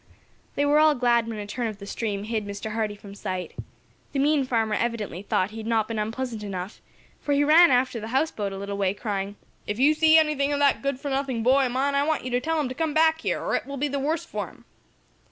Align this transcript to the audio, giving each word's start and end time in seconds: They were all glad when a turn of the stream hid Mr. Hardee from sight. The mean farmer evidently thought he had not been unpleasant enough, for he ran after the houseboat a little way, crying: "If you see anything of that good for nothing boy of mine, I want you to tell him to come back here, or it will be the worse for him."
They 0.55 0.65
were 0.65 0.79
all 0.79 0.95
glad 0.95 1.27
when 1.27 1.37
a 1.37 1.45
turn 1.45 1.67
of 1.67 1.77
the 1.77 1.85
stream 1.85 2.23
hid 2.23 2.43
Mr. 2.47 2.71
Hardee 2.71 2.95
from 2.95 3.13
sight. 3.13 3.53
The 4.13 4.17
mean 4.17 4.45
farmer 4.45 4.73
evidently 4.73 5.21
thought 5.21 5.51
he 5.51 5.57
had 5.57 5.67
not 5.67 5.87
been 5.87 5.99
unpleasant 5.99 6.41
enough, 6.41 6.81
for 7.19 7.33
he 7.33 7.43
ran 7.43 7.69
after 7.69 7.99
the 7.99 8.07
houseboat 8.07 8.51
a 8.51 8.57
little 8.57 8.77
way, 8.79 8.95
crying: 8.95 9.35
"If 9.67 9.77
you 9.77 9.93
see 9.93 10.17
anything 10.17 10.51
of 10.51 10.57
that 10.57 10.81
good 10.81 10.99
for 10.99 11.11
nothing 11.11 11.43
boy 11.43 11.67
of 11.67 11.71
mine, 11.73 11.93
I 11.93 12.01
want 12.01 12.25
you 12.25 12.31
to 12.31 12.41
tell 12.41 12.59
him 12.59 12.67
to 12.69 12.73
come 12.73 12.95
back 12.95 13.21
here, 13.21 13.39
or 13.39 13.53
it 13.53 13.67
will 13.67 13.77
be 13.77 13.87
the 13.89 13.99
worse 13.99 14.25
for 14.25 14.47
him." 14.47 14.65